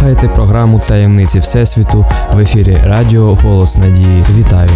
[0.00, 4.24] слухаєте програму Таємниці Всесвіту в ефірі Радіо Голос Надії.
[4.38, 4.70] Вітаю!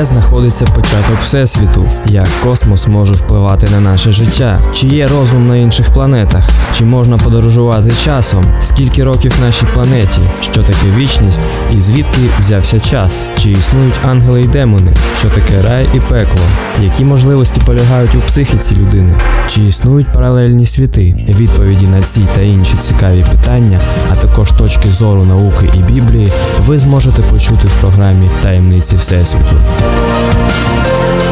[0.00, 1.88] Де знаходиться початок Всесвіту?
[2.06, 4.60] Як космос може впливати на наше життя?
[4.74, 6.44] Чи є розум на інших планетах?
[6.78, 8.44] Чи можна подорожувати часом?
[8.62, 10.20] Скільки років нашій планеті?
[10.42, 11.40] Що таке вічність?
[11.72, 13.26] І звідки взявся час?
[13.38, 14.92] Чи існують ангели й демони?
[15.18, 16.40] Що таке рай і пекло?
[16.82, 19.20] Які можливості полягають у психіці людини?
[19.46, 21.26] Чи існують паралельні світи?
[21.28, 23.80] Відповіді на ці та інші цікаві питання,
[24.12, 26.32] а також точки зору науки і Біблії,
[26.66, 29.56] ви зможете почути в програмі Таємниці Всесвіту.
[29.90, 31.29] Фізики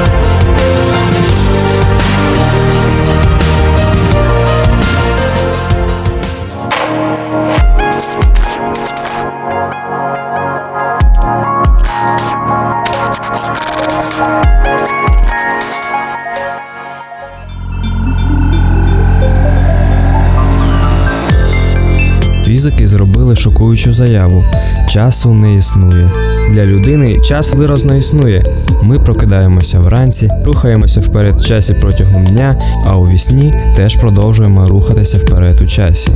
[23.59, 24.45] шокуючу заяву:
[24.89, 26.11] часу не існує.
[26.53, 28.43] Для людини час виразно існує.
[28.83, 35.19] Ми прокидаємося вранці, рухаємося вперед в часі протягом дня, а у вісні теж продовжуємо рухатися
[35.19, 36.11] вперед у часі.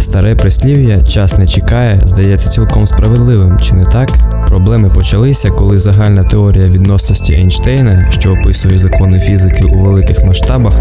[0.00, 4.08] Старе прислів'я час не чекає, здається цілком справедливим, чи не так?
[4.48, 10.72] Проблеми почалися, коли загальна теорія відносності Ейнштейна, що описує закони фізики у великих масштабах,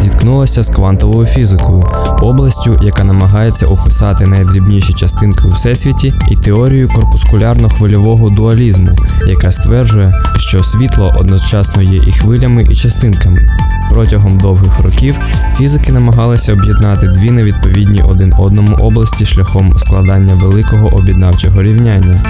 [0.00, 1.84] зіткнулася з квантовою фізикою,
[2.22, 8.90] областю, яка намагається описати найдрібніші частинки у всесвіті, і теорією корпускулярно-хвильового дуалізму,
[9.26, 13.48] яка стверджує, що світло одночасно є і хвилями, і частинками.
[13.90, 15.18] Протягом довгих років
[15.56, 22.22] фізики намагалися об'єднати дві невідповідні один одному області шляхом складання великого об'єднавчого рівняння,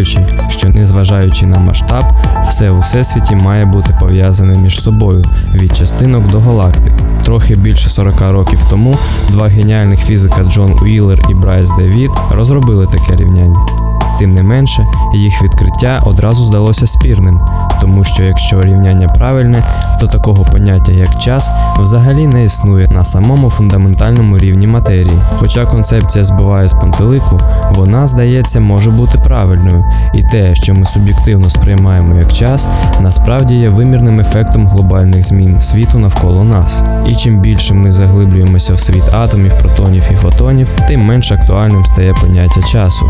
[0.00, 2.04] вважаючи, що незважаючи на масштаб,
[2.48, 5.24] все у всесвіті має бути пов'язане між собою
[5.54, 6.92] від частинок до галактик.
[7.24, 8.96] Трохи більше 40 років тому
[9.30, 13.89] два геніальних фізика Джон Уіллер і Брайс Девід розробили таке рівняння.
[14.20, 17.40] Тим не менше, їх відкриття одразу здалося спірним,
[17.80, 19.64] тому що якщо рівняння правильне,
[20.00, 25.18] то такого поняття як час взагалі не існує на самому фундаментальному рівні матерії.
[25.36, 27.40] Хоча концепція збиває з пантелику,
[27.74, 32.68] вона, здається, може бути правильною, і те, що ми суб'єктивно сприймаємо як час,
[33.00, 36.82] насправді є вимірним ефектом глобальних змін світу навколо нас.
[37.06, 42.14] І чим більше ми заглиблюємося в світ атомів, протонів і фотонів, тим менш актуальним стає
[42.14, 43.06] поняття часу.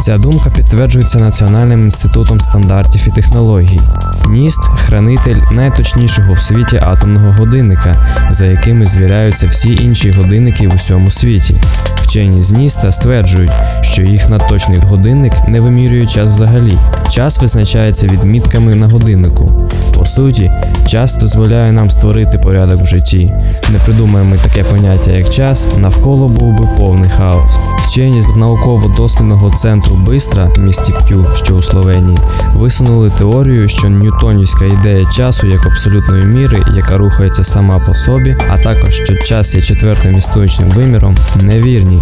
[0.00, 3.80] Ця думка підтверджується Національним інститутом стандартів і технологій.
[4.28, 7.96] НІСТ хранитель найточнішого в світі атомного годинника,
[8.30, 11.56] за якими звіряються всі інші годинники в усьому світі.
[12.00, 13.50] Вчені з НІСТа стверджують,
[13.80, 16.78] що їх надточний годинник не вимірює час взагалі.
[17.10, 19.68] Час визначається відмітками на годиннику.
[19.94, 20.52] По суті,
[20.86, 23.34] час дозволяє нам створити порядок в житті.
[23.72, 27.52] Не придумаємо таке поняття як час, навколо був би повний хаос.
[27.78, 32.18] Вчені з науково-дослідного центру Бистра в місті П'ю, що у Словенії,
[32.54, 38.58] висунули теорію, що ньютонівська ідея часу як абсолютної міри, яка рухається сама по собі, а
[38.58, 42.00] також що час є четвертим історичним виміром, невірні.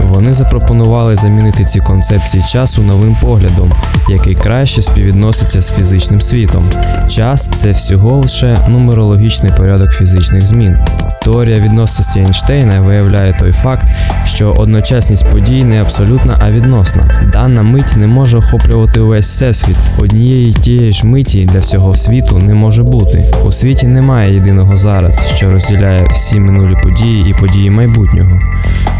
[0.00, 3.72] Вони запропонували замінити ці концепції часу новим поглядом,
[4.08, 6.64] який краще співвідноситься з фізичним світом.
[7.08, 10.78] Час це всього лише нумерологічний порядок фізичних змін.
[11.22, 13.86] Теорія відносності Ейнштейна виявляє той факт,
[14.26, 17.28] що одночасність подій не абсолютна, а відносна.
[17.32, 19.76] Дана мить не може охоплювати увесь всесвіт.
[19.98, 23.24] Однієї тієї ж миті для всього світу не може бути.
[23.46, 28.38] У світі немає єдиного зараз, що розділяє всі минулі події і події майбутнього.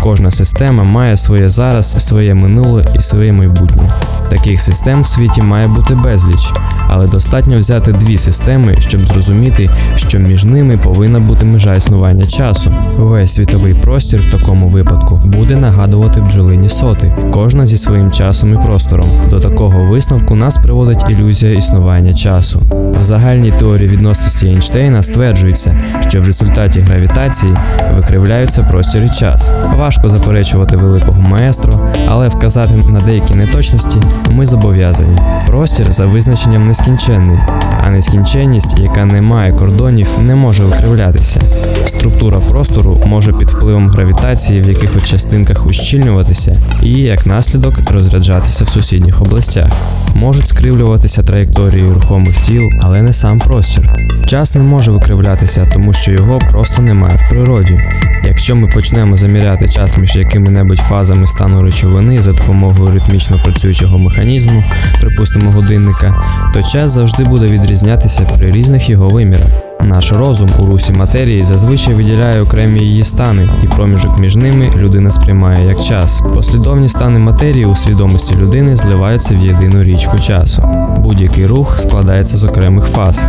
[0.03, 3.83] Кожна система має своє зараз, своє минуле і своє майбутнє.
[4.31, 6.53] Таких систем в світі має бути безліч,
[6.89, 12.71] але достатньо взяти дві системи, щоб зрозуміти, що між ними повинна бути межа існування часу.
[12.97, 18.67] Весь світовий простір в такому випадку буде нагадувати бджолині соти, кожна зі своїм часом і
[18.67, 19.11] простором.
[19.31, 22.63] До такого висновку нас приводить ілюзія існування часу.
[23.01, 27.55] В загальній теорії відносності Ейнштейна стверджується, що в результаті гравітації
[27.95, 29.51] викривляються простір і час.
[29.77, 33.99] Важко заперечувати великого маестро, але вказати на деякі неточності
[34.31, 35.19] ми зобов'язані.
[35.47, 37.39] Простір за визначенням нескінченний,
[37.81, 41.41] а нескінченність, яка не має кордонів, не може викривлятися.
[41.87, 48.69] Структура простору може під впливом гравітації в якихось частинках ущільнюватися і, як наслідок, розряджатися в
[48.69, 49.73] сусідніх областях.
[50.15, 53.93] Можуть скривлюватися траєкторії рухомих тіл, але не сам простір.
[54.27, 57.81] Час не може викривлятися, тому що його просто немає в природі.
[58.25, 63.99] Якщо ми почнемо заміряти час час між якими-небудь фазами стану речовини за допомогою ритмічно працюючого
[63.99, 64.65] механізму,
[65.01, 66.23] припустимо годинника,
[66.55, 69.72] то час завжди буде відрізнятися при різних його вимірах.
[69.85, 75.11] Наш розум у русі матерії зазвичай виділяє окремі її стани, і проміжок між ними людина
[75.11, 76.23] сприймає як час.
[76.35, 80.63] Послідовні стани матерії у свідомості людини зливаються в єдину річку часу.
[80.99, 83.27] Будь-який рух складається з окремих фаз.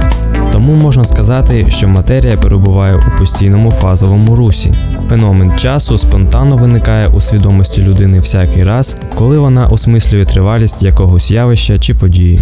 [0.53, 4.73] Тому можна сказати, що матерія перебуває у постійному фазовому русі.
[5.09, 11.79] Феномен часу спонтанно виникає у свідомості людини всякий раз, коли вона осмислює тривалість якогось явища
[11.79, 12.41] чи події.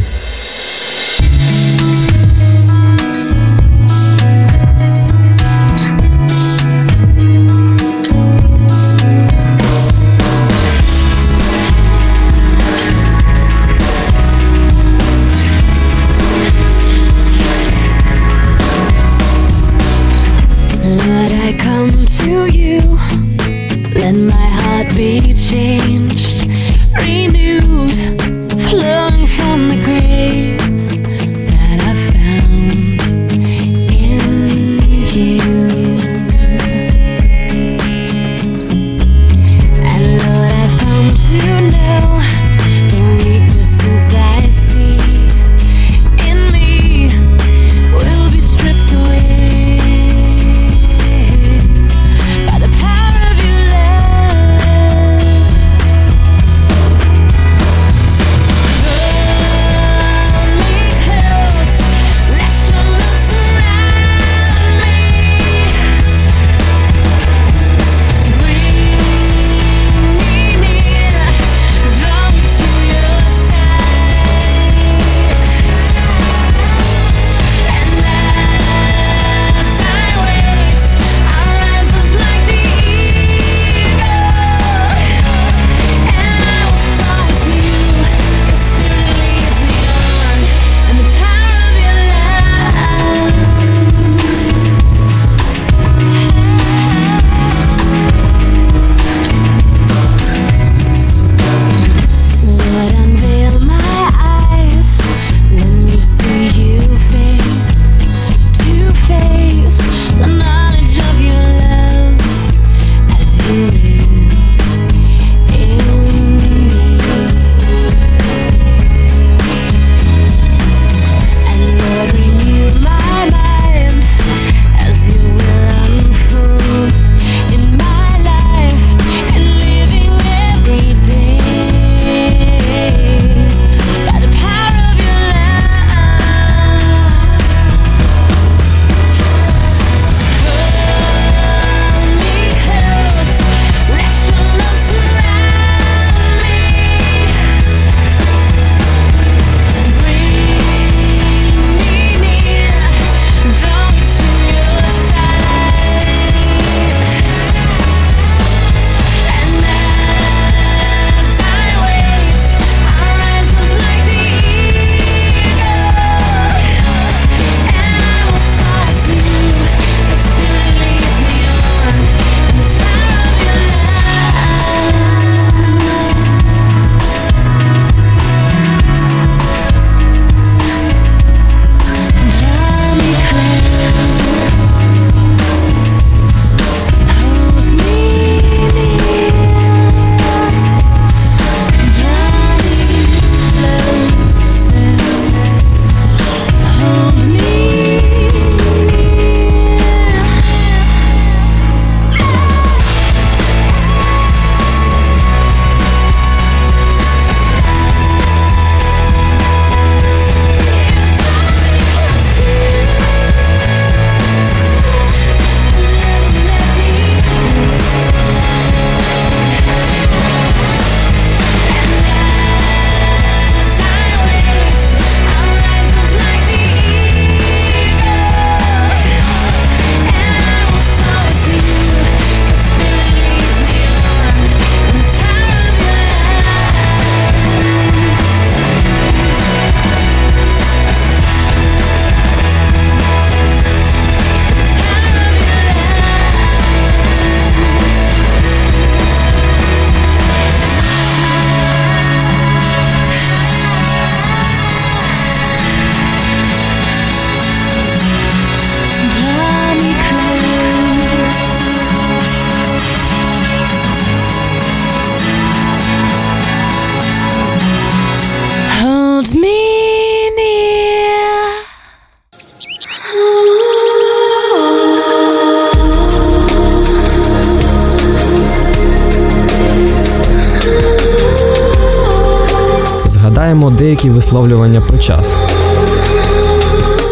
[283.51, 285.35] Згадаємо деякі висловлювання про час.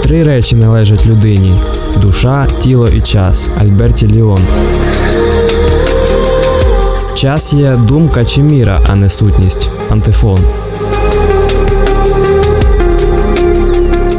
[0.03, 1.55] Три речі належать людині:
[2.01, 3.49] душа, тіло і час.
[3.61, 4.39] Альберті Ліон.
[7.13, 9.69] Час є думка чи міра, а не сутність.
[9.89, 10.39] Антифон.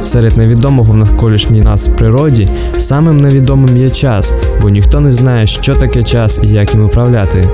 [0.04, 2.48] Серед невідомого в навколишній нас природі
[2.78, 7.48] самим невідомим є час, бо ніхто не знає, що таке час і як їм управляти.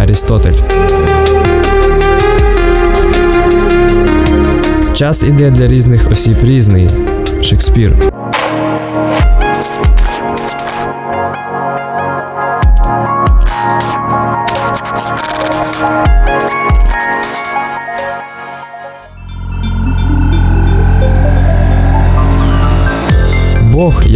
[0.00, 0.60] Арістотель.
[4.96, 6.90] Час іде для різних осіб різний.
[7.42, 8.15] Шекспір.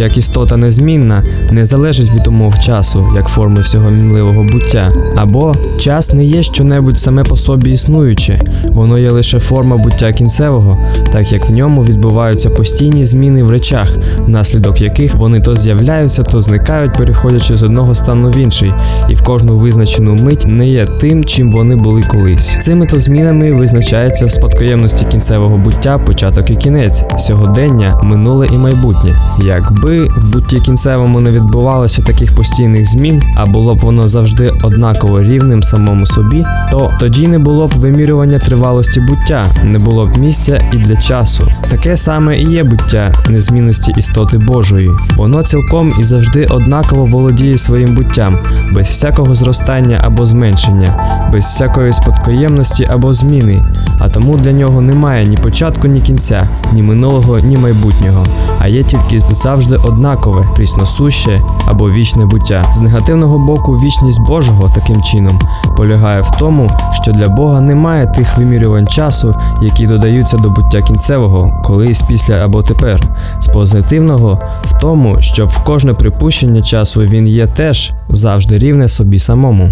[0.01, 4.93] Як істота незмінна, не залежить від умов часу, як форми всього мінливого буття.
[5.15, 8.39] Або час не є щонебудь саме по собі існуюче,
[8.69, 10.77] воно є лише форма буття кінцевого,
[11.13, 16.39] так як в ньому відбуваються постійні зміни в речах, внаслідок яких вони то з'являються, то
[16.39, 18.73] зникають, переходячи з одного стану в інший,
[19.09, 22.57] і в кожну визначену мить не є тим, чим вони були колись.
[22.61, 29.15] Цими то змінами визначається в спадкоємності кінцевого буття початок і кінець, сьогодення, минуле і майбутнє.
[29.45, 35.21] Якби в бутті кінцевому не відбувалося таких постійних змін, а було б воно завжди однаково
[35.21, 40.69] рівним самому собі, то тоді не було б вимірювання тривалості буття, не було б місця
[40.73, 41.47] і для часу.
[41.69, 44.89] Таке саме і є буття незмінності істоти Божої.
[45.17, 48.39] Воно цілком і завжди однаково володіє своїм буттям,
[48.71, 53.65] без всякого зростання або зменшення, без всякої спадкоємності або зміни,
[53.99, 58.25] а тому для нього немає ні початку, ні кінця, ні минулого, ні майбутнього,
[58.59, 62.63] а є тільки завжди однакове, прісносуще або вічне буття.
[62.75, 65.39] З негативного боку, вічність Божого таким чином
[65.77, 66.71] полягає в тому,
[67.01, 72.63] що для Бога немає тих вимірювань часу, які додаються до буття кінцевого, колись після або
[72.63, 73.01] тепер.
[73.39, 79.19] З позитивного в тому, що в кожне припущення часу він є теж завжди рівне собі
[79.19, 79.71] самому.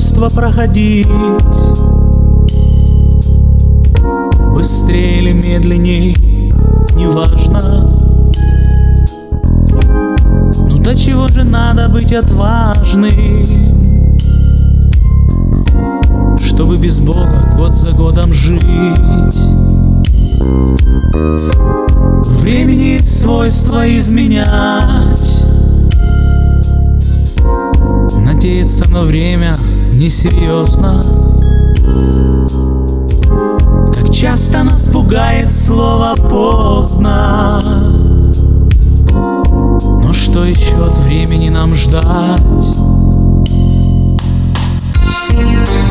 [0.00, 1.06] Свойство проходить.
[4.52, 6.50] Быстрее или медленней,
[6.96, 7.96] неважно.
[10.68, 13.08] Ну до чего же надо быть отважным?
[16.44, 18.60] Чтобы без Бога год за годом жить.
[22.40, 25.44] Времени есть свойство изменять.
[28.18, 29.56] Надеяться на время
[30.04, 31.02] несерьезно
[33.94, 37.62] Как часто нас пугает слово поздно
[40.02, 42.42] Но что еще от времени нам ждать?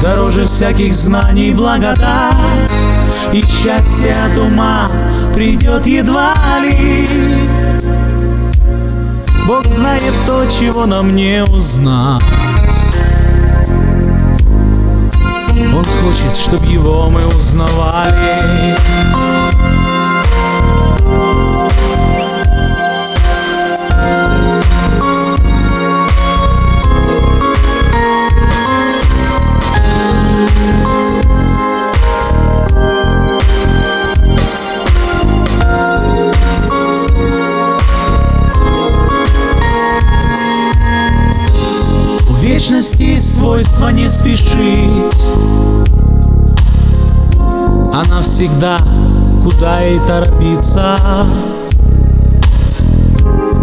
[0.02, 2.72] Дороже всяких знаний благодать
[3.34, 4.92] И счастье от ума
[5.34, 7.08] придет едва ли
[9.48, 12.53] Бог знает то, чего нам не узнать.
[15.84, 19.23] Он хочет, чтобы его мы узнавали.
[43.44, 45.22] Свойство не спешить.
[47.92, 48.78] Она всегда
[49.44, 50.96] куда и торопится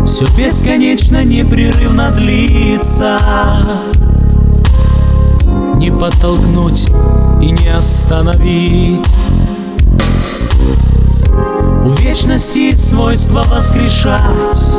[0.07, 3.17] Все бесконечно непрерывно длится.
[5.77, 6.91] Не подтолкнуть
[7.41, 9.07] и не остановить.
[11.87, 14.77] У вечности свойство воскрешать.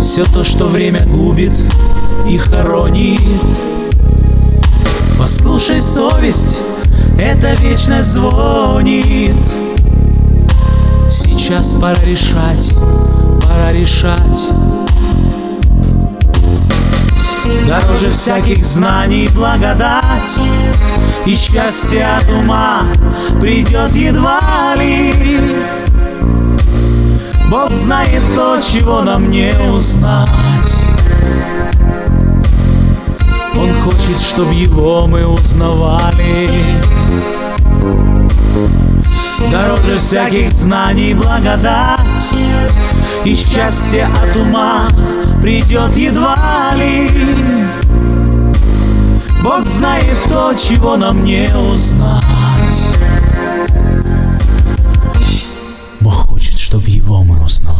[0.00, 1.60] Все то, что время губит
[2.28, 3.20] и хоронит.
[5.18, 6.58] Послушай совесть,
[7.18, 9.36] эта вечность звонит.
[11.10, 12.74] Сейчас пора решать,
[13.42, 14.50] пора решать.
[17.66, 20.38] Дороже всяких знаний благодать
[21.26, 22.82] И счастье от ума
[23.40, 25.40] придет едва ли
[27.50, 30.30] Бог знает то, чего нам не узнать
[33.54, 36.82] Он хочет, чтобы его мы узнавали.
[39.50, 42.34] Дороже всяких знаний благодать.
[43.24, 44.88] И счастье от ума
[45.42, 47.08] придет едва ли.
[49.42, 52.22] Бог знает то, чего нам не узнать.
[56.00, 57.71] Бог хочет, чтобы его мы узнавали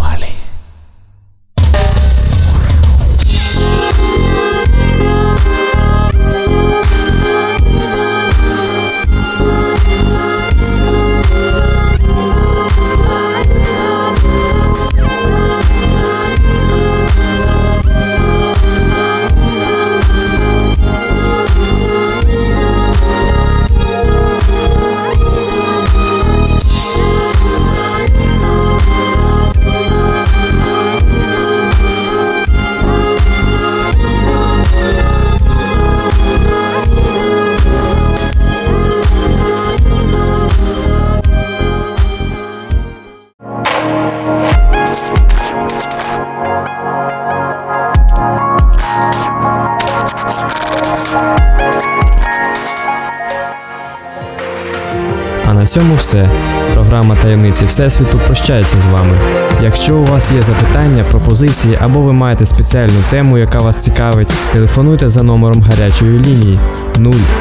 [56.12, 56.31] все.
[56.75, 59.16] Програма таємниці Всесвіту прощається з вами.
[59.62, 65.09] Якщо у вас є запитання, пропозиції або ви маєте спеціальну тему, яка вас цікавить, телефонуйте
[65.09, 66.59] за номером гарячої лінії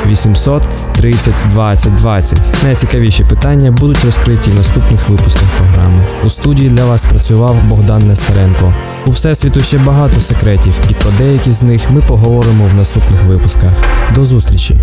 [0.05, 2.39] 0800 30 20 20.
[2.63, 6.05] Найцікавіші питання будуть розкриті в наступних випусках програми.
[6.25, 8.73] У студії для вас працював Богдан Нестеренко.
[9.05, 13.73] У Всесвіту ще багато секретів, і про деякі з них ми поговоримо в наступних випусках.
[14.15, 14.79] До зустрічі!